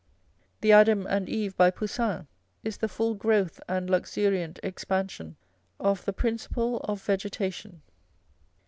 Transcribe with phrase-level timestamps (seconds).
[0.61, 2.25] The Adam and Eve by Poussin
[2.63, 5.35] is the full growth and luxuriant expansion
[5.79, 7.83] of the principle of vegetation.